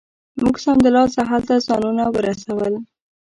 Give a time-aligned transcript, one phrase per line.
[0.41, 2.73] موږ سمدلاسه هلته ځانونه ورسول.